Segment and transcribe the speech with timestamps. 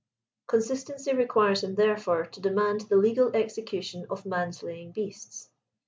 [0.47, 5.47] Consistency requires him therefore to demand the legal execution of man slaying beasts.